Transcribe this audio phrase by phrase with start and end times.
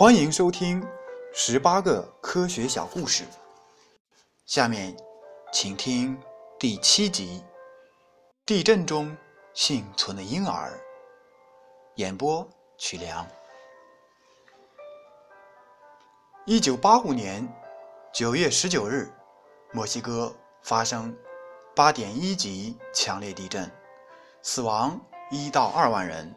[0.00, 0.82] 欢迎收听
[1.30, 3.22] 十八个科学小故事。
[4.46, 4.96] 下面，
[5.52, 6.18] 请听
[6.58, 7.44] 第七集：
[8.46, 9.14] 地震中
[9.52, 10.72] 幸存的婴儿。
[11.96, 13.28] 演播：曲良。
[16.46, 17.46] 一九八五年
[18.10, 19.12] 九月十九日，
[19.70, 21.14] 墨西哥发生
[21.76, 23.70] 八点一级强烈地震，
[24.40, 24.98] 死亡
[25.30, 26.34] 一到二万人，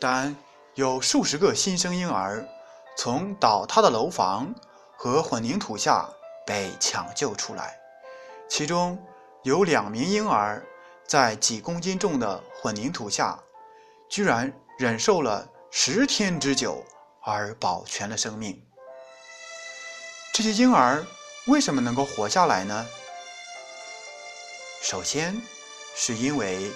[0.00, 0.34] 但
[0.74, 2.44] 有数十个新生婴儿。
[2.96, 4.54] 从倒塌的楼房
[4.96, 6.08] 和混凝土下
[6.46, 7.78] 被抢救出来，
[8.48, 9.02] 其中
[9.42, 10.64] 有两名婴儿
[11.06, 13.38] 在几公斤重的混凝土下，
[14.08, 16.84] 居然忍受了十天之久
[17.22, 18.62] 而保全了生命。
[20.32, 21.04] 这些婴儿
[21.46, 22.86] 为什么能够活下来呢？
[24.80, 25.40] 首先，
[25.94, 26.70] 是因为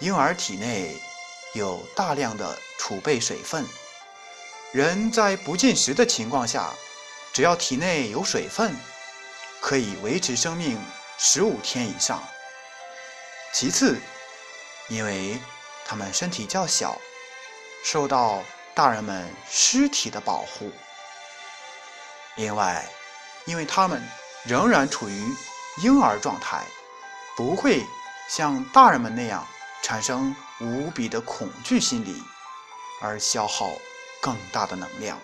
[0.00, 0.96] 婴儿体内
[1.54, 3.64] 有大量的储备水分。
[4.72, 6.72] 人在不进食的情况下，
[7.30, 8.74] 只要体内有水分，
[9.60, 10.82] 可以维持生命
[11.18, 12.22] 十五天以上。
[13.52, 14.00] 其次，
[14.88, 15.38] 因为
[15.84, 16.98] 他们身体较小，
[17.84, 18.42] 受到
[18.74, 20.70] 大人们尸体的保护；
[22.36, 22.82] 另外，
[23.44, 24.02] 因为他们
[24.46, 25.22] 仍然处于
[25.82, 26.64] 婴儿状态，
[27.36, 27.84] 不会
[28.26, 29.46] 像大人们那样
[29.82, 32.22] 产生无比的恐惧心理，
[33.02, 33.70] 而消耗。
[34.22, 35.18] 更大的能量。